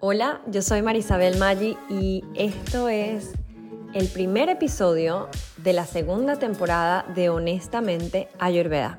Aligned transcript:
Hola, 0.00 0.40
yo 0.46 0.60
soy 0.60 0.82
Marisabel 0.82 1.38
Maggi 1.38 1.78
y 1.88 2.24
esto 2.34 2.88
es 2.88 3.32
el 3.94 4.08
primer 4.08 4.48
episodio 4.48 5.28
de 5.56 5.72
la 5.72 5.86
segunda 5.86 6.36
temporada 6.36 7.04
de 7.14 7.30
Honestamente 7.30 8.28
Ayurveda. 8.38 8.98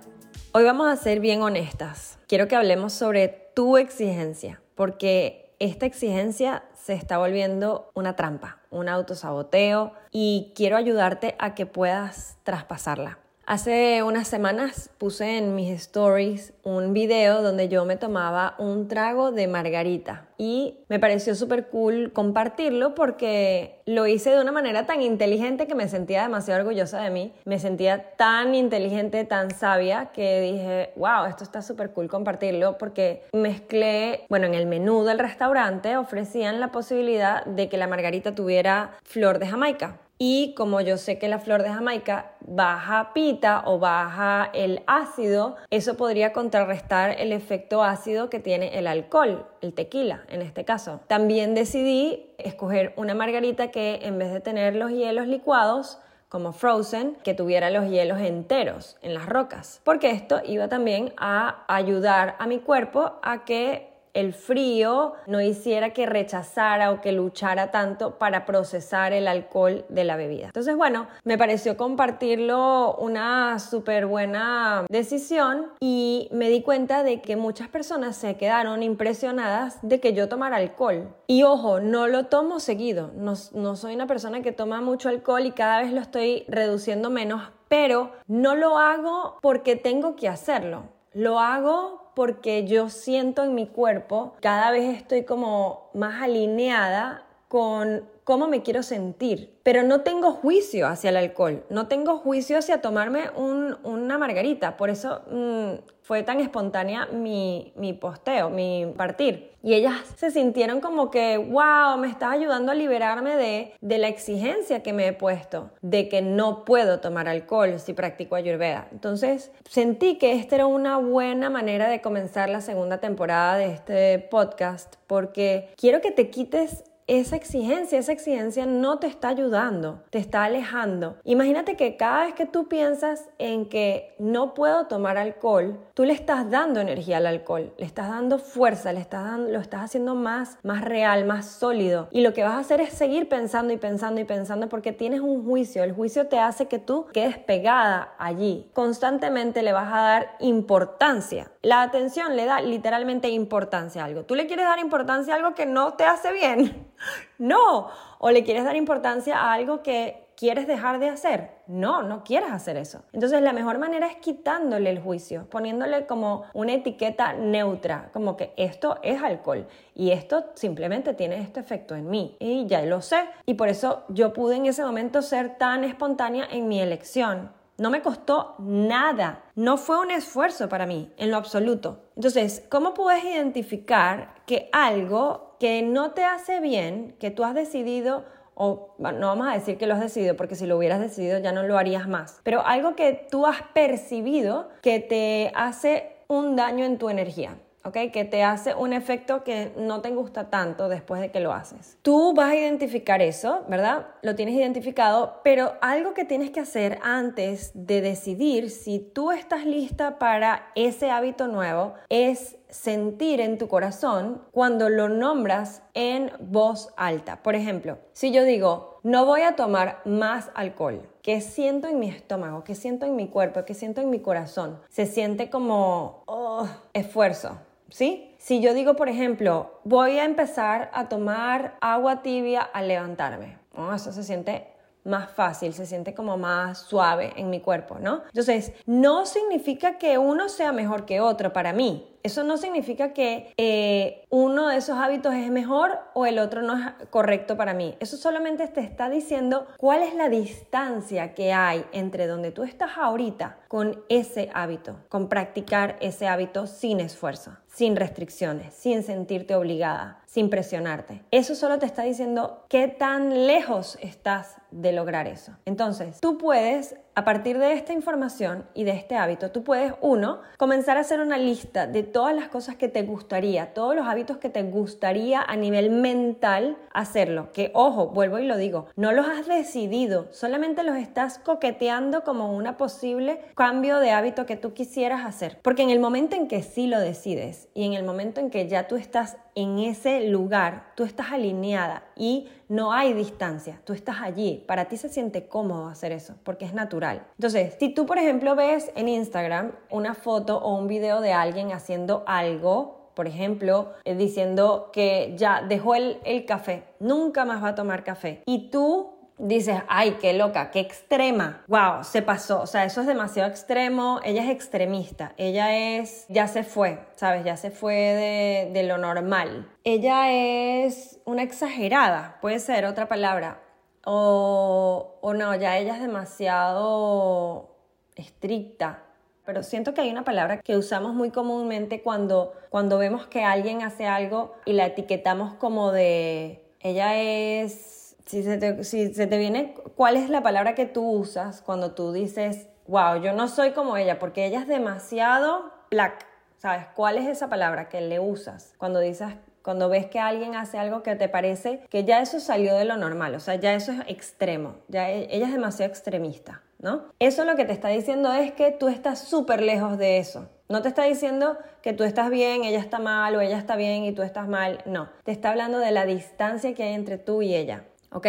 Hoy 0.53 0.63
vamos 0.63 0.87
a 0.87 0.95
ser 0.95 1.19
bien 1.19 1.41
honestas. 1.41 2.17
Quiero 2.27 2.47
que 2.47 2.55
hablemos 2.55 2.93
sobre 2.93 3.51
tu 3.55 3.77
exigencia, 3.77 4.61
porque 4.75 5.53
esta 5.59 5.85
exigencia 5.85 6.63
se 6.73 6.93
está 6.93 7.17
volviendo 7.17 7.91
una 7.93 8.15
trampa, 8.15 8.61
un 8.69 8.89
autosaboteo 8.89 9.93
y 10.11 10.53
quiero 10.55 10.77
ayudarte 10.77 11.35
a 11.39 11.53
que 11.53 11.65
puedas 11.65 12.37
traspasarla. 12.43 13.19
Hace 13.51 14.01
unas 14.01 14.29
semanas 14.29 14.89
puse 14.97 15.37
en 15.37 15.55
mis 15.55 15.71
stories 15.71 16.53
un 16.63 16.93
video 16.93 17.41
donde 17.41 17.67
yo 17.67 17.83
me 17.83 17.97
tomaba 17.97 18.55
un 18.59 18.87
trago 18.87 19.33
de 19.33 19.49
margarita 19.49 20.29
y 20.37 20.85
me 20.87 20.99
pareció 20.99 21.35
súper 21.35 21.67
cool 21.67 22.13
compartirlo 22.13 22.95
porque 22.95 23.81
lo 23.85 24.07
hice 24.07 24.29
de 24.29 24.39
una 24.39 24.53
manera 24.53 24.85
tan 24.85 25.01
inteligente 25.01 25.67
que 25.67 25.75
me 25.75 25.89
sentía 25.89 26.23
demasiado 26.23 26.61
orgullosa 26.61 27.01
de 27.01 27.09
mí. 27.09 27.33
Me 27.43 27.59
sentía 27.59 28.15
tan 28.15 28.55
inteligente, 28.55 29.25
tan 29.25 29.51
sabia 29.53 30.13
que 30.13 30.39
dije, 30.39 30.93
wow, 30.95 31.25
esto 31.25 31.43
está 31.43 31.61
súper 31.61 31.91
cool 31.91 32.07
compartirlo 32.07 32.77
porque 32.77 33.23
mezclé, 33.33 34.27
bueno, 34.29 34.45
en 34.45 34.53
el 34.53 34.65
menú 34.65 35.03
del 35.03 35.19
restaurante 35.19 35.97
ofrecían 35.97 36.61
la 36.61 36.71
posibilidad 36.71 37.43
de 37.43 37.67
que 37.67 37.75
la 37.75 37.87
margarita 37.87 38.33
tuviera 38.33 38.91
flor 39.03 39.39
de 39.39 39.47
Jamaica. 39.47 39.99
Y 40.23 40.53
como 40.53 40.81
yo 40.81 40.97
sé 40.97 41.17
que 41.17 41.27
la 41.27 41.39
flor 41.39 41.63
de 41.63 41.69
Jamaica 41.69 42.33
baja 42.41 43.11
pita 43.11 43.63
o 43.65 43.79
baja 43.79 44.51
el 44.53 44.83
ácido, 44.85 45.55
eso 45.71 45.97
podría 45.97 46.31
contrarrestar 46.31 47.19
el 47.19 47.31
efecto 47.31 47.81
ácido 47.81 48.29
que 48.29 48.39
tiene 48.39 48.77
el 48.77 48.85
alcohol, 48.85 49.47
el 49.61 49.73
tequila 49.73 50.21
en 50.29 50.43
este 50.43 50.63
caso. 50.63 50.99
También 51.07 51.55
decidí 51.55 52.31
escoger 52.37 52.93
una 52.97 53.15
margarita 53.15 53.71
que 53.71 54.01
en 54.03 54.19
vez 54.19 54.31
de 54.31 54.41
tener 54.41 54.75
los 54.75 54.91
hielos 54.91 55.25
licuados, 55.25 55.97
como 56.29 56.53
Frozen, 56.53 57.17
que 57.23 57.33
tuviera 57.33 57.71
los 57.71 57.89
hielos 57.89 58.21
enteros 58.21 58.97
en 59.01 59.15
las 59.15 59.25
rocas, 59.25 59.81
porque 59.83 60.11
esto 60.11 60.39
iba 60.45 60.67
también 60.67 61.13
a 61.17 61.65
ayudar 61.67 62.35
a 62.37 62.45
mi 62.45 62.59
cuerpo 62.59 63.13
a 63.23 63.43
que 63.43 63.90
el 64.13 64.33
frío 64.33 65.13
no 65.27 65.41
hiciera 65.41 65.91
que 65.91 66.05
rechazara 66.05 66.91
o 66.91 67.01
que 67.01 67.11
luchara 67.11 67.71
tanto 67.71 68.17
para 68.17 68.45
procesar 68.45 69.13
el 69.13 69.27
alcohol 69.27 69.85
de 69.89 70.03
la 70.03 70.15
bebida. 70.15 70.47
Entonces, 70.47 70.75
bueno, 70.75 71.07
me 71.23 71.37
pareció 71.37 71.77
compartirlo 71.77 72.95
una 72.95 73.59
súper 73.59 74.05
buena 74.05 74.85
decisión 74.89 75.67
y 75.79 76.29
me 76.31 76.49
di 76.49 76.61
cuenta 76.61 77.03
de 77.03 77.21
que 77.21 77.35
muchas 77.35 77.69
personas 77.69 78.15
se 78.15 78.35
quedaron 78.35 78.83
impresionadas 78.83 79.79
de 79.81 79.99
que 79.99 80.13
yo 80.13 80.29
tomara 80.29 80.57
alcohol. 80.57 81.15
Y 81.27 81.43
ojo, 81.43 81.79
no 81.79 82.07
lo 82.07 82.25
tomo 82.25 82.59
seguido, 82.59 83.11
no, 83.15 83.33
no 83.53 83.75
soy 83.75 83.95
una 83.95 84.07
persona 84.07 84.41
que 84.41 84.51
toma 84.51 84.81
mucho 84.81 85.09
alcohol 85.09 85.45
y 85.45 85.51
cada 85.51 85.81
vez 85.81 85.93
lo 85.93 86.01
estoy 86.01 86.45
reduciendo 86.47 87.09
menos, 87.09 87.51
pero 87.67 88.11
no 88.27 88.55
lo 88.55 88.77
hago 88.77 89.37
porque 89.41 89.75
tengo 89.75 90.15
que 90.15 90.27
hacerlo. 90.27 90.83
Lo 91.13 91.39
hago 91.39 92.00
porque 92.13 92.65
yo 92.65 92.89
siento 92.89 93.43
en 93.43 93.55
mi 93.55 93.67
cuerpo, 93.67 94.35
cada 94.41 94.71
vez 94.71 94.97
estoy 94.97 95.23
como 95.23 95.89
más 95.93 96.21
alineada 96.21 97.25
con 97.47 98.09
cómo 98.31 98.47
me 98.47 98.63
quiero 98.63 98.81
sentir. 98.81 99.59
Pero 99.61 99.83
no 99.83 100.03
tengo 100.03 100.31
juicio 100.31 100.87
hacia 100.87 101.09
el 101.09 101.17
alcohol, 101.17 101.65
no 101.69 101.89
tengo 101.89 102.17
juicio 102.17 102.57
hacia 102.57 102.79
tomarme 102.81 103.29
una 103.35 104.17
margarita. 104.17 104.77
Por 104.77 104.89
eso 104.89 105.21
mm, 105.29 105.83
fue 106.01 106.23
tan 106.23 106.39
espontánea 106.39 107.07
mi, 107.07 107.73
posteo, 107.99 108.49
mi 108.49 108.93
partir. 108.95 109.51
Y 109.61 109.73
ellas 109.73 109.95
se 110.15 110.31
sintieron 110.31 110.79
como 110.79 111.11
que, 111.11 111.37
wow, 111.37 111.97
me 111.97 112.07
está 112.07 112.31
ayudando 112.31 112.71
a 112.71 112.75
liberarme 112.75 113.35
de, 113.35 113.73
de 113.81 113.97
la 113.97 114.07
exigencia 114.07 114.81
que 114.81 114.93
me 114.93 115.07
he 115.07 115.13
puesto, 115.13 115.69
de 115.81 116.07
que 116.07 116.21
no 116.21 116.63
puedo 116.63 117.01
tomar 117.01 117.27
alcohol 117.27 117.79
si 117.79 117.91
practico 117.91 118.35
ayurveda. 118.35 118.87
Entonces 118.93 119.51
sentí 119.69 120.17
que 120.17 120.33
esta 120.33 120.55
era 120.55 120.67
una 120.67 120.97
buena 120.97 121.49
manera 121.49 121.89
de 121.89 121.99
comenzar 121.99 122.49
la 122.49 122.61
segunda 122.61 122.99
temporada 122.99 123.57
de 123.57 123.71
este 123.71 124.19
podcast, 124.19 124.95
porque 125.05 125.69
quiero 125.75 125.99
que 125.99 126.11
te 126.11 126.29
quites 126.29 126.85
esa 127.19 127.35
exigencia, 127.35 127.99
esa 127.99 128.13
exigencia 128.13 128.65
no 128.65 128.97
te 128.99 129.07
está 129.07 129.27
ayudando, 129.27 130.01
te 130.11 130.17
está 130.17 130.45
alejando. 130.45 131.17
Imagínate 131.25 131.75
que 131.75 131.97
cada 131.97 132.23
vez 132.23 132.35
que 132.35 132.45
tú 132.45 132.69
piensas 132.69 133.27
en 133.37 133.67
que 133.67 134.15
no 134.17 134.53
puedo 134.53 134.87
tomar 134.87 135.17
alcohol, 135.17 135.77
tú 135.93 136.05
le 136.05 136.13
estás 136.13 136.49
dando 136.49 136.79
energía 136.79 137.17
al 137.17 137.25
alcohol, 137.25 137.73
le 137.77 137.85
estás 137.85 138.07
dando 138.07 138.39
fuerza, 138.39 138.93
le 138.93 139.01
estás 139.01 139.25
dando, 139.25 139.51
lo 139.51 139.59
estás 139.59 139.81
haciendo 139.81 140.15
más, 140.15 140.57
más 140.63 140.85
real, 140.85 141.25
más 141.25 141.47
sólido. 141.47 142.07
Y 142.11 142.21
lo 142.21 142.31
que 142.31 142.43
vas 142.43 142.53
a 142.53 142.59
hacer 142.59 142.79
es 142.79 142.93
seguir 142.93 143.27
pensando 143.27 143.73
y 143.73 143.77
pensando 143.77 144.21
y 144.21 144.23
pensando 144.23 144.69
porque 144.69 144.93
tienes 144.93 145.19
un 145.19 145.43
juicio. 145.43 145.83
El 145.83 145.91
juicio 145.91 146.27
te 146.27 146.39
hace 146.39 146.69
que 146.69 146.79
tú 146.79 147.07
quedes 147.11 147.37
pegada 147.37 148.15
allí. 148.19 148.69
Constantemente 148.71 149.63
le 149.63 149.73
vas 149.73 149.91
a 149.91 150.01
dar 150.01 150.37
importancia. 150.39 151.51
La 151.61 151.81
atención 151.81 152.37
le 152.37 152.45
da 152.45 152.61
literalmente 152.61 153.27
importancia 153.27 154.01
a 154.01 154.05
algo. 154.05 154.23
Tú 154.23 154.35
le 154.35 154.47
quieres 154.47 154.65
dar 154.65 154.79
importancia 154.79 155.33
a 155.33 155.37
algo 155.37 155.55
que 155.55 155.65
no 155.65 155.95
te 155.95 156.05
hace 156.05 156.31
bien. 156.31 156.87
No. 157.37 157.89
O 158.19 158.29
le 158.31 158.43
quieres 158.43 158.63
dar 158.63 158.75
importancia 158.75 159.39
a 159.39 159.53
algo 159.53 159.81
que 159.81 160.27
quieres 160.41 160.65
dejar 160.65 160.99
de 160.99 161.07
hacer. 161.07 161.51
No, 161.67 162.01
no 162.01 162.23
quieres 162.23 162.51
hacer 162.51 162.75
eso. 162.75 163.03
Entonces 163.13 163.43
la 163.43 163.53
mejor 163.53 163.77
manera 163.77 164.07
es 164.07 164.15
quitándole 164.17 164.89
el 164.89 164.99
juicio, 164.99 165.47
poniéndole 165.51 166.07
como 166.07 166.45
una 166.55 166.73
etiqueta 166.73 167.33
neutra, 167.33 168.09
como 168.11 168.35
que 168.37 168.51
esto 168.57 168.97
es 169.03 169.21
alcohol 169.21 169.67
y 169.93 170.09
esto 170.09 170.45
simplemente 170.55 171.13
tiene 171.13 171.39
este 171.39 171.59
efecto 171.59 171.95
en 171.95 172.09
mí 172.09 172.37
y 172.39 172.65
ya 172.65 172.81
lo 172.81 173.01
sé. 173.01 173.23
Y 173.45 173.53
por 173.53 173.69
eso 173.69 174.03
yo 174.09 174.33
pude 174.33 174.55
en 174.55 174.65
ese 174.65 174.83
momento 174.83 175.21
ser 175.21 175.59
tan 175.59 175.83
espontánea 175.83 176.47
en 176.49 176.67
mi 176.67 176.81
elección. 176.81 177.51
No 177.77 177.91
me 177.91 178.01
costó 178.01 178.55
nada, 178.57 179.43
no 179.55 179.77
fue 179.77 179.99
un 179.99 180.09
esfuerzo 180.09 180.69
para 180.69 180.87
mí, 180.87 181.11
en 181.17 181.29
lo 181.29 181.37
absoluto. 181.37 182.05
Entonces, 182.15 182.63
¿cómo 182.69 182.95
puedes 182.95 183.23
identificar 183.23 184.35
que 184.45 184.69
algo 184.71 185.50
que 185.61 185.83
no 185.83 186.09
te 186.09 186.23
hace 186.23 186.59
bien, 186.59 187.13
que 187.19 187.29
tú 187.29 187.43
has 187.43 187.53
decidido 187.53 188.25
o 188.55 188.95
no 188.97 189.27
vamos 189.27 189.47
a 189.47 189.53
decir 189.53 189.77
que 189.77 189.85
lo 189.85 189.93
has 189.93 189.99
decidido, 189.99 190.35
porque 190.35 190.55
si 190.55 190.65
lo 190.65 190.75
hubieras 190.75 190.99
decidido 190.99 191.37
ya 191.37 191.51
no 191.51 191.61
lo 191.61 191.77
harías 191.77 192.07
más, 192.07 192.39
pero 192.41 192.65
algo 192.65 192.95
que 192.95 193.27
tú 193.29 193.45
has 193.45 193.61
percibido 193.71 194.69
que 194.81 194.99
te 194.99 195.51
hace 195.53 196.15
un 196.27 196.55
daño 196.55 196.83
en 196.83 196.97
tu 196.97 197.09
energía. 197.09 197.59
¿ok? 197.83 198.11
Que 198.11 198.25
te 198.25 198.43
hace 198.43 198.75
un 198.75 198.93
efecto 198.93 199.43
que 199.43 199.71
no 199.77 200.01
te 200.01 200.11
gusta 200.11 200.49
tanto 200.49 200.89
después 200.89 201.21
de 201.21 201.31
que 201.31 201.39
lo 201.39 201.53
haces. 201.53 201.97
Tú 202.01 202.33
vas 202.33 202.51
a 202.51 202.55
identificar 202.55 203.21
eso, 203.21 203.65
¿verdad? 203.67 204.07
Lo 204.21 204.35
tienes 204.35 204.55
identificado, 204.55 205.41
pero 205.43 205.73
algo 205.81 206.13
que 206.13 206.25
tienes 206.25 206.51
que 206.51 206.59
hacer 206.59 206.99
antes 207.01 207.71
de 207.73 208.01
decidir 208.01 208.69
si 208.69 208.99
tú 208.99 209.31
estás 209.31 209.65
lista 209.65 210.19
para 210.19 210.71
ese 210.75 211.09
hábito 211.09 211.47
nuevo 211.47 211.93
es 212.09 212.57
sentir 212.71 213.41
en 213.41 213.57
tu 213.57 213.67
corazón 213.67 214.41
cuando 214.51 214.89
lo 214.89 215.09
nombras 215.09 215.83
en 215.93 216.31
voz 216.39 216.89
alta. 216.97 217.43
Por 217.43 217.55
ejemplo, 217.55 217.99
si 218.13 218.31
yo 218.31 218.43
digo, 218.43 218.99
no 219.03 219.25
voy 219.25 219.41
a 219.41 219.55
tomar 219.55 220.01
más 220.05 220.49
alcohol, 220.55 221.07
¿qué 221.21 221.41
siento 221.41 221.87
en 221.87 221.99
mi 221.99 222.09
estómago? 222.09 222.63
¿Qué 222.63 222.73
siento 222.73 223.05
en 223.05 223.15
mi 223.15 223.27
cuerpo? 223.27 223.65
¿Qué 223.65 223.73
siento 223.73 224.01
en 224.01 224.09
mi 224.09 224.19
corazón? 224.19 224.79
Se 224.89 225.05
siente 225.05 225.49
como 225.49 226.23
oh, 226.25 226.67
esfuerzo, 226.93 227.59
¿sí? 227.89 228.35
Si 228.39 228.61
yo 228.61 228.73
digo, 228.73 228.95
por 228.95 229.09
ejemplo, 229.09 229.79
voy 229.83 230.17
a 230.17 230.25
empezar 230.25 230.89
a 230.93 231.09
tomar 231.09 231.77
agua 231.81 232.21
tibia 232.21 232.61
al 232.61 232.87
levantarme, 232.87 233.59
eso 233.93 234.11
se 234.11 234.23
siente 234.23 234.71
más 235.03 235.31
fácil, 235.31 235.73
se 235.73 235.85
siente 235.85 236.13
como 236.13 236.37
más 236.37 236.79
suave 236.79 237.33
en 237.35 237.49
mi 237.49 237.59
cuerpo, 237.59 237.97
¿no? 237.99 238.23
Entonces, 238.25 238.73
no 238.85 239.25
significa 239.25 239.97
que 239.97 240.17
uno 240.17 240.49
sea 240.49 240.71
mejor 240.71 241.05
que 241.05 241.21
otro 241.21 241.53
para 241.53 241.73
mí. 241.73 242.07
Eso 242.23 242.43
no 242.43 242.57
significa 242.57 243.13
que 243.13 243.53
eh, 243.57 244.25
uno 244.29 244.67
de 244.67 244.77
esos 244.77 244.97
hábitos 244.97 245.33
es 245.33 245.49
mejor 245.49 245.99
o 246.13 246.25
el 246.25 246.39
otro 246.39 246.61
no 246.61 246.77
es 246.77 247.07
correcto 247.09 247.57
para 247.57 247.73
mí. 247.73 247.95
Eso 247.99 248.17
solamente 248.17 248.67
te 248.67 248.81
está 248.81 249.09
diciendo 249.09 249.67
cuál 249.77 250.03
es 250.03 250.15
la 250.15 250.29
distancia 250.29 251.33
que 251.33 251.53
hay 251.53 251.85
entre 251.91 252.27
donde 252.27 252.51
tú 252.51 252.63
estás 252.63 252.91
ahorita 252.97 253.57
con 253.67 254.03
ese 254.09 254.49
hábito, 254.53 254.97
con 255.09 255.29
practicar 255.29 255.97
ese 256.01 256.27
hábito 256.27 256.67
sin 256.67 256.99
esfuerzo, 256.99 257.57
sin 257.67 257.95
restricciones, 257.95 258.73
sin 258.73 259.03
sentirte 259.03 259.55
obligada, 259.55 260.21
sin 260.25 260.49
presionarte. 260.49 261.23
Eso 261.31 261.55
solo 261.55 261.79
te 261.79 261.85
está 261.85 262.03
diciendo 262.03 262.65
qué 262.69 262.87
tan 262.87 263.47
lejos 263.47 263.97
estás 264.01 264.57
de 264.71 264.91
lograr 264.91 265.27
eso. 265.27 265.53
Entonces, 265.65 266.19
tú 266.19 266.37
puedes 266.37 266.95
a 267.13 267.25
partir 267.25 267.57
de 267.59 267.73
esta 267.73 267.91
información 267.91 268.65
y 268.73 268.85
de 268.85 268.91
este 268.91 269.15
hábito, 269.15 269.51
tú 269.51 269.63
puedes, 269.63 269.93
uno, 270.01 270.39
comenzar 270.57 270.97
a 270.97 271.01
hacer 271.01 271.19
una 271.19 271.37
lista 271.37 271.85
de 271.85 272.03
todas 272.03 272.33
las 272.33 272.47
cosas 272.47 272.77
que 272.77 272.87
te 272.87 273.03
gustaría, 273.03 273.73
todos 273.73 273.95
los 273.95 274.07
hábitos 274.07 274.37
que 274.37 274.49
te 274.49 274.63
gustaría 274.63 275.41
a 275.41 275.55
nivel 275.57 275.89
mental 275.89 276.77
hacerlo. 276.93 277.51
Que, 277.51 277.71
ojo, 277.73 278.07
vuelvo 278.07 278.39
y 278.39 278.45
lo 278.45 278.55
digo, 278.55 278.87
no 278.95 279.11
los 279.11 279.27
has 279.27 279.47
decidido, 279.47 280.27
solamente 280.31 280.83
los 280.83 280.95
estás 280.95 281.37
coqueteando 281.37 282.23
como 282.23 282.55
una 282.55 282.77
posible 282.77 283.41
cambio 283.55 283.99
de 283.99 284.11
hábito 284.11 284.45
que 284.45 284.55
tú 284.55 284.73
quisieras 284.73 285.25
hacer. 285.25 285.59
Porque 285.61 285.83
en 285.83 285.89
el 285.89 285.99
momento 285.99 286.35
en 286.35 286.47
que 286.47 286.63
sí 286.63 286.87
lo 286.87 286.99
decides 286.99 287.67
y 287.73 287.85
en 287.85 287.93
el 287.93 288.03
momento 288.03 288.39
en 288.39 288.49
que 288.49 288.67
ya 288.69 288.87
tú 288.87 288.95
estás 288.95 289.37
en 289.55 289.79
ese 289.79 290.27
lugar, 290.29 290.91
tú 290.95 291.03
estás 291.03 291.31
alineada 291.31 292.03
y 292.15 292.47
no 292.69 292.93
hay 292.93 293.13
distancia, 293.13 293.81
tú 293.83 293.93
estás 293.93 294.17
allí, 294.21 294.63
para 294.67 294.85
ti 294.85 294.97
se 294.97 295.09
siente 295.09 295.47
cómodo 295.47 295.87
hacer 295.87 296.11
eso, 296.11 296.35
porque 296.43 296.65
es 296.65 296.73
natural. 296.73 297.25
Entonces, 297.37 297.75
si 297.79 297.89
tú, 297.89 298.05
por 298.05 298.17
ejemplo, 298.17 298.55
ves 298.55 298.91
en 298.95 299.09
Instagram 299.09 299.71
una 299.89 300.13
foto 300.13 300.57
o 300.57 300.77
un 300.77 300.87
video 300.87 301.21
de 301.21 301.33
alguien 301.33 301.71
haciendo 301.71 302.23
algo, 302.27 303.11
por 303.13 303.27
ejemplo, 303.27 303.93
eh, 304.05 304.15
diciendo 304.15 304.89
que 304.93 305.33
ya 305.37 305.61
dejó 305.61 305.95
el, 305.95 306.19
el 306.23 306.45
café, 306.45 306.83
nunca 306.99 307.43
más 307.45 307.61
va 307.63 307.69
a 307.69 307.75
tomar 307.75 308.03
café, 308.03 308.41
y 308.45 308.69
tú 308.69 309.20
dices, 309.41 309.81
ay, 309.87 310.17
qué 310.21 310.33
loca, 310.33 310.71
qué 310.71 310.79
extrema, 310.79 311.63
wow, 311.67 312.03
se 312.03 312.21
pasó, 312.21 312.61
o 312.61 312.67
sea, 312.67 312.85
eso 312.85 313.01
es 313.01 313.07
demasiado 313.07 313.49
extremo, 313.49 314.19
ella 314.23 314.43
es 314.43 314.49
extremista, 314.49 315.33
ella 315.37 315.75
es, 315.75 316.25
ya 316.29 316.47
se 316.47 316.63
fue, 316.63 316.99
¿sabes? 317.15 317.43
Ya 317.43 317.57
se 317.57 317.71
fue 317.71 317.95
de, 317.95 318.71
de 318.71 318.83
lo 318.83 318.97
normal. 318.97 319.67
Ella 319.83 320.31
es 320.31 321.19
una 321.25 321.41
exagerada, 321.41 322.37
puede 322.41 322.59
ser 322.59 322.85
otra 322.85 323.07
palabra, 323.07 323.59
o, 324.05 325.15
o 325.21 325.33
no, 325.33 325.55
ya 325.55 325.77
ella 325.77 325.95
es 325.95 326.01
demasiado 326.01 327.75
estricta, 328.15 329.03
pero 329.43 329.63
siento 329.63 329.93
que 329.93 330.01
hay 330.01 330.11
una 330.11 330.23
palabra 330.23 330.61
que 330.61 330.77
usamos 330.77 331.15
muy 331.15 331.31
comúnmente 331.31 332.03
cuando, 332.03 332.53
cuando 332.69 332.99
vemos 332.99 333.25
que 333.25 333.43
alguien 333.43 333.81
hace 333.81 334.05
algo 334.05 334.53
y 334.65 334.73
la 334.73 334.85
etiquetamos 334.85 335.55
como 335.55 335.91
de, 335.91 336.63
ella 336.79 337.15
es 337.17 338.00
si 338.31 338.43
se, 338.43 338.57
te, 338.57 338.85
si 338.85 339.13
se 339.13 339.27
te 339.27 339.37
viene, 339.37 339.75
¿cuál 339.97 340.15
es 340.15 340.29
la 340.29 340.41
palabra 340.41 340.73
que 340.73 340.85
tú 340.85 341.05
usas 341.05 341.61
cuando 341.61 341.91
tú 341.91 342.13
dices, 342.13 342.69
wow, 342.87 343.21
yo 343.21 343.33
no 343.33 343.49
soy 343.49 343.71
como 343.71 343.97
ella, 343.97 344.19
porque 344.19 344.45
ella 344.45 344.61
es 344.61 344.67
demasiado 344.69 345.69
black? 345.89 346.25
¿Sabes? 346.57 346.85
¿Cuál 346.95 347.17
es 347.17 347.27
esa 347.27 347.49
palabra 347.49 347.89
que 347.89 347.99
le 347.99 348.21
usas 348.21 348.73
cuando 348.77 349.01
dices, 349.01 349.27
cuando 349.63 349.89
ves 349.89 350.05
que 350.05 350.19
alguien 350.19 350.55
hace 350.55 350.77
algo 350.77 351.03
que 351.03 351.15
te 351.15 351.27
parece 351.27 351.81
que 351.89 352.05
ya 352.05 352.21
eso 352.21 352.39
salió 352.39 352.73
de 352.75 352.85
lo 352.85 352.95
normal, 352.95 353.35
o 353.35 353.41
sea, 353.41 353.55
ya 353.55 353.73
eso 353.73 353.91
es 353.91 353.99
extremo, 354.07 354.75
ya 354.87 355.09
e, 355.11 355.27
ella 355.35 355.47
es 355.47 355.51
demasiado 355.51 355.91
extremista, 355.91 356.61
¿no? 356.79 357.11
Eso 357.19 357.43
lo 357.43 357.57
que 357.57 357.65
te 357.65 357.73
está 357.73 357.89
diciendo 357.89 358.31
es 358.31 358.53
que 358.53 358.71
tú 358.71 358.87
estás 358.87 359.19
súper 359.19 359.61
lejos 359.61 359.97
de 359.97 360.19
eso. 360.19 360.47
No 360.69 360.81
te 360.81 360.87
está 360.87 361.03
diciendo 361.03 361.57
que 361.81 361.91
tú 361.91 362.05
estás 362.05 362.29
bien, 362.29 362.63
ella 362.63 362.79
está 362.79 362.99
mal 362.99 363.35
o 363.35 363.41
ella 363.41 363.57
está 363.57 363.75
bien 363.75 364.05
y 364.05 364.13
tú 364.13 364.21
estás 364.21 364.47
mal, 364.47 364.81
no. 364.85 365.09
Te 365.25 365.33
está 365.33 365.49
hablando 365.49 365.79
de 365.79 365.91
la 365.91 366.05
distancia 366.05 366.73
que 366.73 366.83
hay 366.83 366.93
entre 366.93 367.17
tú 367.17 367.41
y 367.41 367.55
ella. 367.55 367.83
¿Ok? 368.11 368.27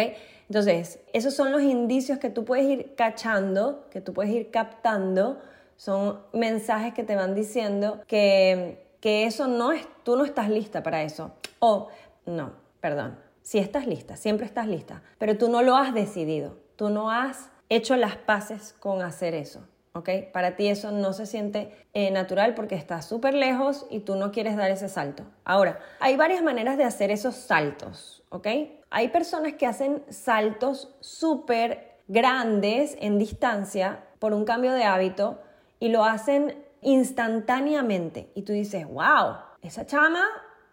Entonces, 0.49 0.99
esos 1.13 1.33
son 1.33 1.51
los 1.51 1.61
indicios 1.61 2.19
que 2.19 2.29
tú 2.29 2.45
puedes 2.45 2.65
ir 2.65 2.95
cachando, 2.95 3.87
que 3.89 4.01
tú 4.01 4.13
puedes 4.13 4.31
ir 4.31 4.51
captando, 4.51 5.39
son 5.75 6.19
mensajes 6.33 6.93
que 6.93 7.03
te 7.03 7.15
van 7.15 7.35
diciendo 7.35 8.01
que, 8.07 8.87
que 8.99 9.25
eso 9.25 9.47
no 9.47 9.71
es, 9.71 9.85
tú 10.03 10.15
no 10.15 10.25
estás 10.25 10.49
lista 10.49 10.83
para 10.83 11.03
eso. 11.03 11.31
O, 11.59 11.89
no, 12.25 12.53
perdón, 12.79 13.17
si 13.41 13.59
estás 13.59 13.87
lista, 13.87 14.15
siempre 14.15 14.45
estás 14.45 14.67
lista, 14.67 15.03
pero 15.17 15.37
tú 15.37 15.49
no 15.49 15.61
lo 15.61 15.75
has 15.75 15.93
decidido, 15.93 16.57
tú 16.75 16.89
no 16.89 17.11
has 17.11 17.49
hecho 17.69 17.95
las 17.95 18.15
paces 18.15 18.73
con 18.79 19.01
hacer 19.01 19.33
eso. 19.33 19.67
¿Ok? 19.93 20.09
Para 20.31 20.55
ti 20.55 20.67
eso 20.67 20.91
no 20.91 21.13
se 21.13 21.25
siente 21.25 21.71
eh, 21.93 22.11
natural 22.11 22.55
porque 22.55 22.75
estás 22.75 23.05
súper 23.05 23.33
lejos 23.33 23.85
y 23.89 24.01
tú 24.01 24.15
no 24.15 24.31
quieres 24.31 24.55
dar 24.57 24.71
ese 24.71 24.89
salto. 24.89 25.23
Ahora, 25.45 25.79
hay 25.99 26.17
varias 26.17 26.43
maneras 26.43 26.77
de 26.77 26.83
hacer 26.83 27.11
esos 27.11 27.35
saltos, 27.35 28.23
¿ok? 28.29 28.47
Hay 28.89 29.09
personas 29.09 29.53
que 29.53 29.67
hacen 29.67 30.03
saltos 30.09 30.95
súper 30.99 31.93
grandes 32.07 32.97
en 32.99 33.17
distancia 33.17 34.03
por 34.19 34.33
un 34.33 34.45
cambio 34.45 34.73
de 34.73 34.83
hábito 34.83 35.39
y 35.79 35.89
lo 35.89 36.03
hacen 36.03 36.63
instantáneamente. 36.81 38.31
Y 38.35 38.43
tú 38.43 38.53
dices, 38.53 38.85
wow, 38.87 39.37
esa 39.61 39.85
chama 39.85 40.23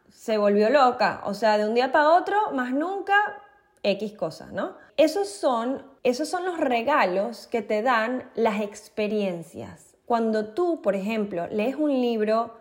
se 0.09 0.39
volvió 0.39 0.71
loca. 0.71 1.23
O 1.25 1.35
sea, 1.35 1.59
de 1.59 1.67
un 1.67 1.75
día 1.75 1.93
para 1.93 2.11
otro, 2.11 2.53
más 2.53 2.73
nunca, 2.73 3.15
X 3.83 4.13
cosas, 4.13 4.53
¿no? 4.53 4.77
Esos 4.97 5.29
son, 5.29 5.83
esos 6.03 6.29
son 6.29 6.45
los 6.45 6.59
regalos 6.59 7.47
que 7.47 7.63
te 7.63 7.83
dan 7.83 8.31
las 8.35 8.61
experiencias. 8.61 9.97
Cuando 10.07 10.55
tú, 10.55 10.83
por 10.83 10.97
ejemplo, 10.97 11.47
lees 11.49 11.77
un 11.77 11.91
libro 11.91 12.55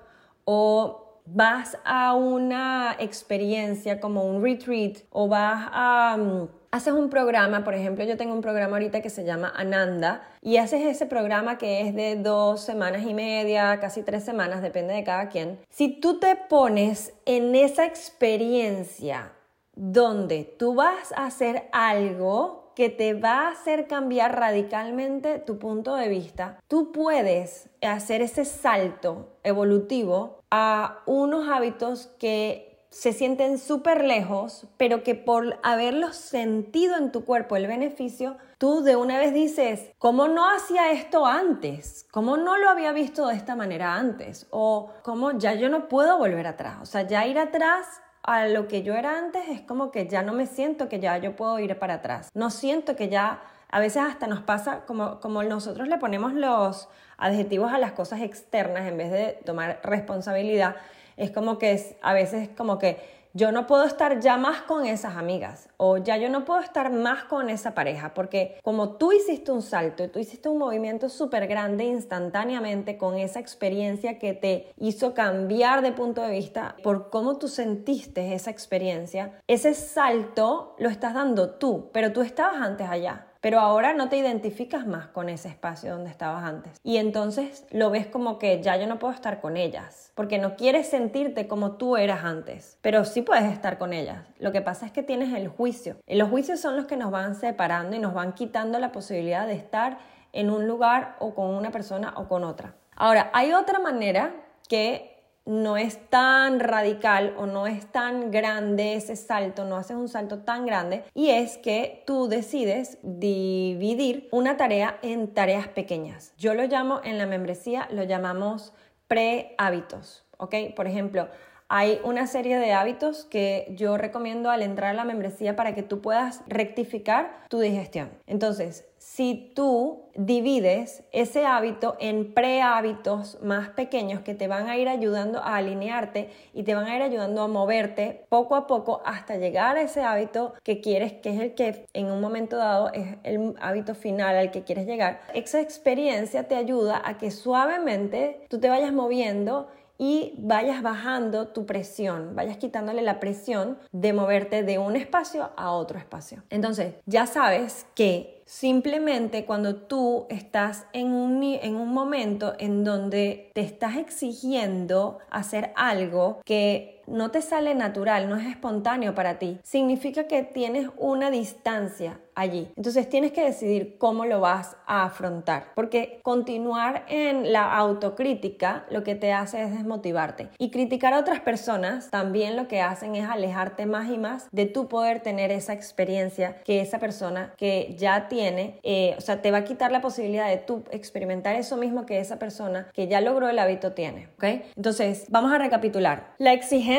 o 0.45 1.21
vas 1.25 1.77
a 1.85 2.13
una 2.13 2.95
experiencia 2.99 3.99
como 3.99 4.25
un 4.25 4.43
retreat 4.43 4.99
o 5.11 5.27
vas 5.27 5.67
a... 5.71 6.17
Mm, 6.17 6.47
haces 6.71 6.93
un 6.93 7.09
programa, 7.09 7.63
por 7.63 7.73
ejemplo, 7.73 8.03
yo 8.03 8.17
tengo 8.17 8.33
un 8.33 8.41
programa 8.41 8.77
ahorita 8.77 9.01
que 9.01 9.09
se 9.09 9.23
llama 9.25 9.51
Ananda 9.55 10.21
y 10.41 10.57
haces 10.57 10.85
ese 10.85 11.05
programa 11.05 11.57
que 11.57 11.81
es 11.81 11.95
de 11.95 12.15
dos 12.15 12.61
semanas 12.61 13.03
y 13.07 13.13
media, 13.13 13.79
casi 13.79 14.03
tres 14.03 14.23
semanas, 14.23 14.61
depende 14.61 14.93
de 14.93 15.03
cada 15.03 15.29
quien. 15.29 15.59
Si 15.69 15.99
tú 15.99 16.19
te 16.19 16.35
pones 16.35 17.13
en 17.25 17.55
esa 17.55 17.85
experiencia 17.85 19.31
donde 19.75 20.43
tú 20.43 20.75
vas 20.75 21.11
a 21.13 21.25
hacer 21.25 21.69
algo 21.71 22.58
que 22.79 22.89
te 22.89 23.13
va 23.13 23.41
a 23.41 23.51
hacer 23.51 23.87
cambiar 23.87 24.39
radicalmente 24.39 25.37
tu 25.39 25.59
punto 25.59 25.95
de 25.95 26.07
vista, 26.07 26.61
tú 26.69 26.93
puedes 26.93 27.69
hacer 27.81 28.21
ese 28.21 28.45
salto 28.45 29.27
evolutivo 29.43 30.39
a 30.49 30.99
unos 31.05 31.49
hábitos 31.49 32.07
que 32.19 32.79
se 32.89 33.11
sienten 33.11 33.57
súper 33.57 34.05
lejos, 34.05 34.65
pero 34.77 35.03
que 35.03 35.13
por 35.13 35.59
haberlos 35.61 36.15
sentido 36.15 36.95
en 36.95 37.11
tu 37.11 37.25
cuerpo 37.25 37.57
el 37.57 37.67
beneficio, 37.67 38.37
tú 38.57 38.81
de 38.81 38.95
una 38.95 39.17
vez 39.17 39.33
dices, 39.33 39.91
¿cómo 39.97 40.29
no 40.29 40.49
hacía 40.49 40.93
esto 40.93 41.25
antes? 41.25 42.07
¿Cómo 42.11 42.37
no 42.37 42.55
lo 42.55 42.69
había 42.69 42.93
visto 42.93 43.27
de 43.27 43.35
esta 43.35 43.57
manera 43.57 43.95
antes? 43.95 44.47
O 44.51 44.93
¿cómo 45.03 45.37
ya 45.37 45.53
yo 45.53 45.67
no 45.67 45.89
puedo 45.89 46.17
volver 46.17 46.47
atrás? 46.47 46.77
O 46.81 46.85
sea, 46.85 47.01
ya 47.01 47.27
ir 47.27 47.39
atrás 47.39 47.85
a 48.23 48.47
lo 48.47 48.67
que 48.67 48.83
yo 48.83 48.95
era 48.95 49.17
antes 49.17 49.47
es 49.49 49.61
como 49.61 49.91
que 49.91 50.07
ya 50.07 50.21
no 50.21 50.33
me 50.33 50.45
siento 50.45 50.89
que 50.89 50.99
ya 50.99 51.17
yo 51.17 51.35
puedo 51.35 51.59
ir 51.59 51.77
para 51.77 51.95
atrás. 51.95 52.29
No 52.33 52.49
siento 52.49 52.95
que 52.95 53.09
ya, 53.09 53.41
a 53.69 53.79
veces 53.79 54.03
hasta 54.03 54.27
nos 54.27 54.41
pasa 54.41 54.81
como, 54.85 55.19
como 55.19 55.43
nosotros 55.43 55.87
le 55.87 55.97
ponemos 55.97 56.33
los 56.33 56.89
adjetivos 57.17 57.71
a 57.71 57.77
las 57.77 57.91
cosas 57.93 58.21
externas 58.21 58.87
en 58.87 58.97
vez 58.97 59.11
de 59.11 59.39
tomar 59.45 59.79
responsabilidad, 59.83 60.75
es 61.17 61.31
como 61.31 61.57
que 61.57 61.73
es, 61.73 61.95
a 62.01 62.13
veces 62.13 62.49
como 62.55 62.79
que 62.79 63.18
yo 63.33 63.51
no 63.51 63.67
puedo 63.67 63.83
estar 63.83 64.19
ya 64.19 64.37
más 64.37 64.63
con 64.63 64.85
esas 64.85 65.15
amigas 65.15 65.69
o 65.77 65.97
ya 65.97 66.17
yo 66.17 66.29
no 66.29 66.45
puedo 66.45 66.61
estar 66.61 66.91
más 66.91 67.25
con 67.25 67.49
esa 67.49 67.75
pareja 67.75 68.13
porque 68.13 68.59
como 68.63 68.97
tú 68.97 69.11
hiciste 69.11 69.51
un 69.51 69.61
salto 69.61 70.03
y 70.03 70.07
tú 70.07 70.19
hiciste 70.19 70.49
un 70.49 70.57
movimiento 70.57 71.09
súper 71.09 71.47
grande 71.47 71.83
instantáneamente 71.83 72.97
con 72.97 73.17
esa 73.17 73.39
experiencia 73.39 74.17
que 74.17 74.33
te 74.33 74.73
hizo 74.77 75.13
cambiar 75.13 75.81
de 75.81 75.91
punto 75.91 76.21
de 76.21 76.31
vista 76.31 76.75
por 76.83 77.09
cómo 77.09 77.37
tú 77.37 77.47
sentiste 77.47 78.33
esa 78.33 78.49
experiencia, 78.49 79.39
ese 79.47 79.73
salto 79.73 80.75
lo 80.79 80.89
estás 80.89 81.13
dando 81.13 81.51
tú, 81.51 81.89
pero 81.93 82.11
tú 82.11 82.21
estabas 82.21 82.61
antes 82.61 82.89
allá 82.89 83.28
pero 83.41 83.59
ahora 83.59 83.93
no 83.93 84.09
te 84.09 84.17
identificas 84.17 84.85
más 84.85 85.07
con 85.07 85.29
ese 85.29 85.47
espacio 85.47 85.93
donde 85.93 86.09
estabas 86.09 86.43
antes. 86.43 86.79
Y 86.83 86.97
entonces 86.97 87.65
lo 87.71 87.89
ves 87.89 88.07
como 88.07 88.39
que 88.39 88.61
ya 88.61 88.77
yo 88.77 88.87
no 88.87 88.99
puedo 88.99 89.13
estar 89.13 89.41
con 89.41 89.57
ellas, 89.57 90.11
porque 90.15 90.37
no 90.37 90.55
quieres 90.55 90.89
sentirte 90.89 91.47
como 91.47 91.73
tú 91.73 91.97
eras 91.97 92.23
antes, 92.23 92.77
pero 92.81 93.05
sí 93.05 93.21
puedes 93.21 93.51
estar 93.51 93.77
con 93.77 93.93
ellas. 93.93 94.23
Lo 94.39 94.51
que 94.51 94.61
pasa 94.61 94.85
es 94.85 94.91
que 94.91 95.03
tienes 95.03 95.33
el 95.33 95.47
juicio. 95.47 95.97
Y 96.07 96.15
los 96.15 96.29
juicios 96.29 96.59
son 96.59 96.75
los 96.75 96.85
que 96.85 96.97
nos 96.97 97.11
van 97.11 97.35
separando 97.35 97.95
y 97.95 97.99
nos 97.99 98.13
van 98.13 98.33
quitando 98.33 98.79
la 98.79 98.91
posibilidad 98.91 99.47
de 99.47 99.53
estar 99.53 99.99
en 100.33 100.49
un 100.49 100.67
lugar 100.67 101.15
o 101.19 101.33
con 101.33 101.47
una 101.47 101.71
persona 101.71 102.13
o 102.17 102.27
con 102.27 102.43
otra. 102.43 102.75
Ahora, 102.95 103.29
hay 103.33 103.53
otra 103.53 103.79
manera 103.79 104.33
que 104.67 105.18
no 105.49 105.77
es 105.77 105.97
tan 106.09 106.59
radical 106.59 107.33
o 107.35 107.47
no 107.47 107.65
es 107.65 107.91
tan 107.91 108.29
grande 108.29 108.93
ese 108.93 109.15
salto, 109.15 109.65
no 109.65 109.77
haces 109.77 109.97
un 109.97 110.07
salto 110.07 110.39
tan 110.43 110.67
grande 110.67 111.03
y 111.15 111.31
es 111.31 111.57
que 111.57 112.03
tú 112.05 112.27
decides 112.27 112.99
dividir 113.01 114.29
una 114.31 114.57
tarea 114.57 114.99
en 115.01 115.33
tareas 115.33 115.67
pequeñas. 115.67 116.33
Yo 116.37 116.53
lo 116.53 116.67
llamo 116.67 117.01
en 117.03 117.17
la 117.17 117.25
membresía, 117.25 117.87
lo 117.91 118.03
llamamos 118.03 118.73
pre-hábitos, 119.07 120.23
¿ok? 120.37 120.53
Por 120.75 120.85
ejemplo, 120.85 121.29
hay 121.67 121.99
una 122.03 122.27
serie 122.27 122.59
de 122.59 122.73
hábitos 122.73 123.25
que 123.25 123.73
yo 123.75 123.97
recomiendo 123.97 124.51
al 124.51 124.61
entrar 124.61 124.91
a 124.91 124.93
la 124.93 125.03
membresía 125.03 125.55
para 125.55 125.73
que 125.73 125.81
tú 125.81 125.99
puedas 125.99 126.43
rectificar 126.47 127.45
tu 127.49 127.59
digestión. 127.59 128.11
Entonces, 128.27 128.88
si 128.99 129.53
tú 129.55 130.09
divides 130.13 131.03
ese 131.13 131.45
hábito 131.45 131.95
en 131.99 132.33
prehábitos 132.33 133.41
más 133.41 133.69
pequeños 133.69 134.19
que 134.21 134.35
te 134.35 134.49
van 134.49 134.67
a 134.67 134.77
ir 134.77 134.89
ayudando 134.89 135.39
a 135.39 135.55
alinearte 135.55 136.29
y 136.53 136.63
te 136.63 136.75
van 136.75 136.85
a 136.85 136.95
ir 136.97 137.01
ayudando 137.01 137.41
a 137.41 137.47
moverte 137.47 138.25
poco 138.27 138.55
a 138.55 138.67
poco 138.67 139.01
hasta 139.05 139.37
llegar 139.37 139.77
a 139.77 139.81
ese 139.81 140.03
hábito 140.03 140.53
que 140.63 140.81
quieres, 140.81 141.13
que 141.13 141.29
es 141.29 141.39
el 141.39 141.55
que 141.55 141.85
en 141.93 142.11
un 142.11 142.19
momento 142.19 142.57
dado 142.57 142.91
es 142.93 143.15
el 143.23 143.55
hábito 143.61 143.95
final 143.95 144.35
al 144.35 144.51
que 144.51 144.63
quieres 144.63 144.85
llegar, 144.85 145.21
esa 145.33 145.61
experiencia 145.61 146.49
te 146.49 146.55
ayuda 146.55 147.01
a 147.03 147.17
que 147.17 147.31
suavemente 147.31 148.45
tú 148.49 148.59
te 148.59 148.67
vayas 148.67 148.91
moviendo 148.91 149.69
y 149.99 150.33
vayas 150.37 150.81
bajando 150.81 151.49
tu 151.49 151.67
presión, 151.67 152.33
vayas 152.33 152.57
quitándole 152.57 153.03
la 153.03 153.19
presión 153.19 153.77
de 153.91 154.13
moverte 154.13 154.63
de 154.63 154.79
un 154.79 154.95
espacio 154.95 155.51
a 155.57 155.71
otro 155.71 155.99
espacio. 155.99 156.41
Entonces, 156.49 156.95
ya 157.05 157.27
sabes 157.27 157.85
que 157.93 158.39
Simplemente 158.49 159.45
cuando 159.45 159.75
tú 159.75 160.25
estás 160.27 160.87
en 160.91 161.11
un, 161.11 161.43
en 161.43 161.75
un 161.75 161.89
momento 161.89 162.55
en 162.57 162.83
donde 162.83 163.51
te 163.53 163.61
estás 163.61 163.95
exigiendo 163.97 165.19
hacer 165.29 165.71
algo 165.75 166.41
que 166.43 166.98
no 167.09 167.31
te 167.31 167.41
sale 167.41 167.75
natural, 167.75 168.29
no 168.29 168.35
es 168.37 168.47
espontáneo 168.47 169.15
para 169.15 169.39
ti, 169.39 169.59
significa 169.63 170.27
que 170.27 170.43
tienes 170.43 170.89
una 170.97 171.31
distancia 171.31 172.19
allí. 172.35 172.71
Entonces 172.77 173.09
tienes 173.09 173.33
que 173.33 173.43
decidir 173.43 173.97
cómo 173.97 174.25
lo 174.25 174.39
vas 174.39 174.77
a 174.85 175.03
afrontar, 175.03 175.73
porque 175.75 176.19
continuar 176.23 177.03
en 177.09 177.51
la 177.51 177.75
autocrítica 177.75 178.85
lo 178.89 179.03
que 179.03 179.15
te 179.15 179.33
hace 179.33 179.61
es 179.63 179.71
desmotivarte. 179.71 180.49
Y 180.57 180.71
criticar 180.71 181.13
a 181.13 181.19
otras 181.19 181.41
personas 181.41 182.09
también 182.09 182.55
lo 182.55 182.67
que 182.67 182.81
hacen 182.81 183.15
es 183.15 183.27
alejarte 183.27 183.85
más 183.85 184.09
y 184.09 184.17
más 184.17 184.47
de 184.51 184.67
tu 184.67 184.87
poder 184.87 185.21
tener 185.21 185.51
esa 185.51 185.73
experiencia 185.73 186.61
que 186.63 186.79
esa 186.79 186.99
persona 186.99 187.53
que 187.57 187.95
ya 187.97 188.29
tiene, 188.29 188.79
eh, 188.83 189.15
o 189.17 189.21
sea, 189.21 189.41
te 189.41 189.51
va 189.51 189.59
a 189.59 189.63
quitar 189.65 189.91
la 189.91 190.01
posibilidad 190.01 190.47
de 190.47 190.57
tú 190.57 190.83
experimentar 190.91 191.55
eso 191.55 191.75
mismo 191.75 192.05
que 192.05 192.19
esa 192.19 192.39
persona 192.39 192.87
que 192.93 193.07
ya 193.07 193.19
logró 193.19 193.49
el 193.49 193.59
hábito 193.59 193.91
tiene. 193.91 194.29
¿ok? 194.35 194.43
Entonces, 194.75 195.25
vamos 195.29 195.51
a 195.51 195.57
recapitular. 195.57 196.35
La 196.37 196.53
exigencia 196.53 196.98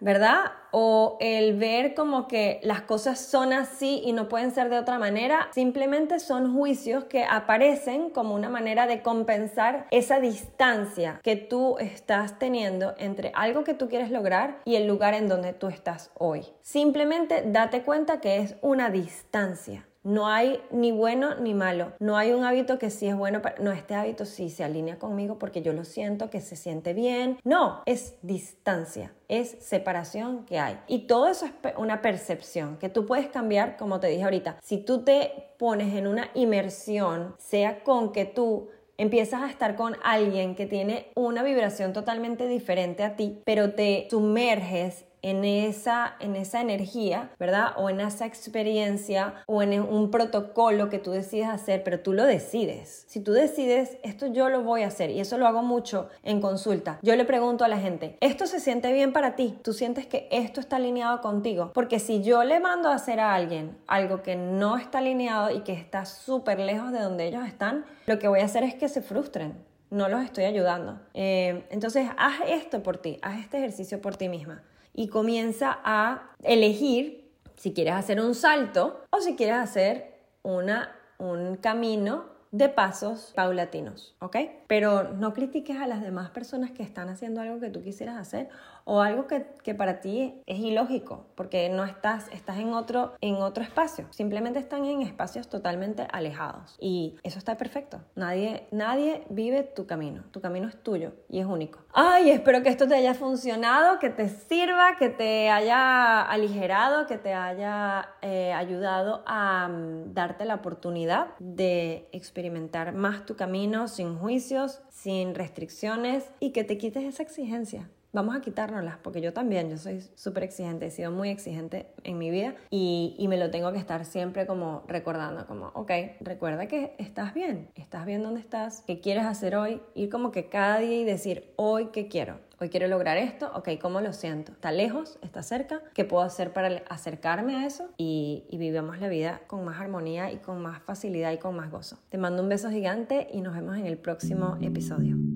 ¿verdad? 0.00 0.52
O 0.70 1.16
el 1.20 1.56
ver 1.56 1.94
como 1.94 2.28
que 2.28 2.60
las 2.62 2.82
cosas 2.82 3.18
son 3.18 3.52
así 3.52 4.02
y 4.04 4.12
no 4.12 4.28
pueden 4.28 4.50
ser 4.50 4.68
de 4.68 4.78
otra 4.78 4.98
manera, 4.98 5.48
simplemente 5.52 6.18
son 6.18 6.54
juicios 6.54 7.04
que 7.04 7.24
aparecen 7.24 8.10
como 8.10 8.34
una 8.34 8.50
manera 8.50 8.86
de 8.86 9.02
compensar 9.02 9.86
esa 9.90 10.20
distancia 10.20 11.20
que 11.22 11.36
tú 11.36 11.78
estás 11.78 12.38
teniendo 12.38 12.94
entre 12.98 13.32
algo 13.34 13.64
que 13.64 13.74
tú 13.74 13.88
quieres 13.88 14.10
lograr 14.10 14.60
y 14.64 14.76
el 14.76 14.86
lugar 14.86 15.14
en 15.14 15.28
donde 15.28 15.52
tú 15.52 15.68
estás 15.68 16.10
hoy. 16.18 16.44
Simplemente 16.60 17.42
date 17.46 17.82
cuenta 17.82 18.20
que 18.20 18.38
es 18.38 18.56
una 18.60 18.90
distancia. 18.90 19.86
No 20.04 20.28
hay 20.28 20.60
ni 20.70 20.92
bueno 20.92 21.34
ni 21.36 21.54
malo. 21.54 21.92
No 21.98 22.16
hay 22.16 22.32
un 22.32 22.44
hábito 22.44 22.78
que 22.78 22.90
sí 22.90 23.08
es 23.08 23.16
bueno. 23.16 23.40
Para... 23.40 23.56
No, 23.58 23.72
este 23.72 23.94
hábito 23.94 24.26
sí 24.26 24.50
se 24.50 24.62
alinea 24.62 24.98
conmigo 24.98 25.38
porque 25.38 25.62
yo 25.62 25.72
lo 25.72 25.84
siento, 25.84 26.28
que 26.28 26.42
se 26.42 26.56
siente 26.56 26.92
bien. 26.92 27.38
No, 27.42 27.82
es 27.86 28.16
distancia, 28.20 29.14
es 29.28 29.56
separación 29.60 30.44
que 30.44 30.58
hay. 30.58 30.78
Y 30.86 31.06
todo 31.06 31.28
eso 31.28 31.46
es 31.46 31.52
una 31.78 32.02
percepción 32.02 32.76
que 32.76 32.90
tú 32.90 33.06
puedes 33.06 33.28
cambiar, 33.28 33.78
como 33.78 33.98
te 33.98 34.08
dije 34.08 34.24
ahorita. 34.24 34.58
Si 34.62 34.78
tú 34.78 35.04
te 35.04 35.54
pones 35.58 35.94
en 35.94 36.06
una 36.06 36.30
inmersión, 36.34 37.34
sea 37.38 37.82
con 37.82 38.12
que 38.12 38.26
tú 38.26 38.68
empiezas 38.98 39.42
a 39.42 39.50
estar 39.50 39.74
con 39.76 39.96
alguien 40.02 40.54
que 40.54 40.66
tiene 40.66 41.10
una 41.14 41.42
vibración 41.42 41.92
totalmente 41.92 42.46
diferente 42.46 43.02
a 43.02 43.16
ti, 43.16 43.40
pero 43.44 43.72
te 43.72 44.06
sumerges 44.10 45.06
en 45.24 45.42
esa, 45.46 46.16
en 46.20 46.36
esa 46.36 46.60
energía, 46.60 47.30
¿verdad? 47.38 47.68
O 47.78 47.88
en 47.88 48.00
esa 48.00 48.26
experiencia 48.26 49.32
o 49.46 49.62
en 49.62 49.80
un 49.80 50.10
protocolo 50.10 50.90
que 50.90 50.98
tú 50.98 51.12
decides 51.12 51.48
hacer, 51.48 51.82
pero 51.82 52.00
tú 52.00 52.12
lo 52.12 52.24
decides. 52.26 53.06
Si 53.08 53.20
tú 53.20 53.32
decides, 53.32 53.96
esto 54.02 54.26
yo 54.26 54.50
lo 54.50 54.62
voy 54.62 54.82
a 54.82 54.88
hacer, 54.88 55.08
y 55.08 55.20
eso 55.20 55.38
lo 55.38 55.46
hago 55.46 55.62
mucho 55.62 56.10
en 56.24 56.42
consulta, 56.42 56.98
yo 57.00 57.16
le 57.16 57.24
pregunto 57.24 57.64
a 57.64 57.68
la 57.68 57.78
gente, 57.78 58.18
¿esto 58.20 58.46
se 58.46 58.60
siente 58.60 58.92
bien 58.92 59.14
para 59.14 59.34
ti? 59.34 59.58
¿Tú 59.64 59.72
sientes 59.72 60.06
que 60.06 60.28
esto 60.30 60.60
está 60.60 60.76
alineado 60.76 61.22
contigo? 61.22 61.70
Porque 61.72 62.00
si 62.00 62.22
yo 62.22 62.44
le 62.44 62.60
mando 62.60 62.90
a 62.90 62.94
hacer 62.94 63.18
a 63.18 63.34
alguien 63.34 63.78
algo 63.86 64.22
que 64.22 64.36
no 64.36 64.76
está 64.76 64.98
alineado 64.98 65.50
y 65.50 65.60
que 65.60 65.72
está 65.72 66.04
súper 66.04 66.60
lejos 66.60 66.92
de 66.92 67.00
donde 67.00 67.24
ellos 67.24 67.46
están, 67.46 67.86
lo 68.04 68.18
que 68.18 68.28
voy 68.28 68.40
a 68.40 68.44
hacer 68.44 68.62
es 68.62 68.74
que 68.74 68.90
se 68.90 69.00
frustren 69.00 69.54
no 69.90 70.08
los 70.08 70.24
estoy 70.24 70.42
ayudando. 70.42 70.98
Eh, 71.12 71.68
entonces, 71.70 72.08
haz 72.16 72.40
esto 72.48 72.82
por 72.82 72.96
ti, 72.96 73.20
haz 73.22 73.38
este 73.38 73.58
ejercicio 73.58 74.00
por 74.00 74.16
ti 74.16 74.28
misma 74.28 74.60
y 74.94 75.08
comienza 75.08 75.78
a 75.84 76.30
elegir 76.42 77.30
si 77.56 77.72
quieres 77.72 77.94
hacer 77.94 78.20
un 78.20 78.34
salto 78.34 79.02
o 79.10 79.20
si 79.20 79.36
quieres 79.36 79.56
hacer 79.56 80.14
una, 80.42 80.96
un 81.18 81.56
camino 81.56 82.32
de 82.54 82.68
pasos 82.68 83.32
paulatinos, 83.34 84.14
¿ok? 84.20 84.36
Pero 84.68 85.12
no 85.12 85.34
critiques 85.34 85.76
a 85.78 85.88
las 85.88 86.02
demás 86.02 86.30
personas 86.30 86.70
que 86.70 86.84
están 86.84 87.08
haciendo 87.08 87.40
algo 87.40 87.58
que 87.58 87.68
tú 87.68 87.82
quisieras 87.82 88.16
hacer 88.16 88.48
o 88.84 89.00
algo 89.00 89.26
que, 89.26 89.46
que, 89.62 89.74
para 89.74 90.00
ti 90.00 90.42
es 90.46 90.58
ilógico, 90.58 91.26
porque 91.34 91.68
no 91.68 91.84
estás, 91.84 92.28
estás 92.28 92.58
en 92.58 92.72
otro, 92.72 93.14
en 93.20 93.36
otro 93.36 93.64
espacio, 93.64 94.06
simplemente 94.10 94.58
están 94.58 94.84
en 94.84 95.02
espacios 95.02 95.48
totalmente 95.48 96.06
alejados 96.12 96.76
y 96.78 97.16
eso 97.22 97.38
está 97.38 97.56
perfecto. 97.56 98.00
Nadie, 98.14 98.66
nadie 98.70 99.24
vive 99.30 99.62
tu 99.62 99.86
camino, 99.86 100.24
tu 100.30 100.40
camino 100.40 100.68
es 100.68 100.82
tuyo 100.82 101.12
y 101.28 101.40
es 101.40 101.46
único. 101.46 101.80
Ay, 101.92 102.30
espero 102.30 102.62
que 102.62 102.68
esto 102.68 102.86
te 102.86 102.94
haya 102.94 103.14
funcionado, 103.14 103.98
que 103.98 104.10
te 104.10 104.28
sirva, 104.28 104.96
que 104.98 105.08
te 105.08 105.50
haya 105.50 106.22
aligerado, 106.22 107.06
que 107.06 107.18
te 107.18 107.32
haya 107.32 108.10
eh, 108.20 108.52
ayudado 108.52 109.22
a 109.26 109.68
um, 109.70 110.12
darte 110.12 110.44
la 110.44 110.56
oportunidad 110.56 111.28
de 111.38 112.08
experimentar 112.12 112.92
más 112.92 113.24
tu 113.24 113.36
camino 113.36 113.88
sin 113.88 114.18
juicios, 114.18 114.82
sin 114.90 115.34
restricciones 115.34 116.30
y 116.40 116.50
que 116.50 116.64
te 116.64 116.78
quites 116.78 117.04
esa 117.04 117.22
exigencia 117.22 117.88
vamos 118.14 118.36
a 118.36 118.40
quitárnoslas, 118.40 118.96
porque 119.02 119.20
yo 119.20 119.32
también, 119.32 119.68
yo 119.68 119.76
soy 119.76 120.00
súper 120.14 120.44
exigente, 120.44 120.86
he 120.86 120.90
sido 120.90 121.10
muy 121.10 121.28
exigente 121.28 121.88
en 122.04 122.16
mi 122.16 122.30
vida 122.30 122.54
y, 122.70 123.14
y, 123.18 123.28
me 123.28 123.36
lo 123.36 123.50
tengo 123.50 123.72
que 123.72 123.78
estar 123.78 124.04
siempre 124.06 124.46
como 124.46 124.84
recordando, 124.86 125.46
como, 125.46 125.66
ok, 125.74 125.90
recuerda 126.20 126.66
que 126.66 126.94
estás 126.98 127.34
bien, 127.34 127.68
estás 127.74 128.06
bien 128.06 128.22
donde 128.22 128.40
estás, 128.40 128.82
qué 128.86 129.00
quieres 129.00 129.24
hacer 129.24 129.56
hoy, 129.56 129.82
ir 129.94 130.08
como 130.08 130.30
que 130.30 130.48
cada 130.48 130.78
día 130.78 131.00
y 131.00 131.04
decir, 131.04 131.52
hoy 131.56 131.88
qué 131.92 132.08
quiero. 132.08 132.38
Hoy 132.60 132.68
quiero 132.68 132.86
lograr 132.86 133.16
esto, 133.18 133.50
ok, 133.52 133.70
¿cómo 133.82 134.00
lo 134.00 134.12
siento? 134.12 134.52
¿Está 134.52 134.70
lejos? 134.70 135.18
¿Está 135.22 135.42
cerca? 135.42 135.82
¿Qué 135.92 136.04
puedo 136.04 136.22
hacer 136.22 136.52
para 136.52 136.84
acercarme 136.88 137.56
a 137.56 137.66
eso? 137.66 137.90
Y, 137.96 138.44
y 138.48 138.58
vivamos 138.58 139.00
la 139.00 139.08
vida 139.08 139.40
con 139.48 139.64
más 139.64 139.80
armonía 139.80 140.30
y 140.30 140.36
con 140.36 140.62
más 140.62 140.80
facilidad 140.80 141.32
y 141.32 141.38
con 141.38 141.56
más 141.56 141.70
gozo. 141.72 141.98
Te 142.10 142.16
mando 142.16 142.42
un 142.44 142.48
beso 142.48 142.70
gigante 142.70 143.26
y 143.32 143.40
nos 143.40 143.54
vemos 143.54 143.76
en 143.76 143.86
el 143.86 143.98
próximo 143.98 144.56
episodio. 144.60 145.33